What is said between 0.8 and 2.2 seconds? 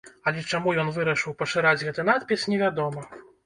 ён вырашыў пашыраць гэты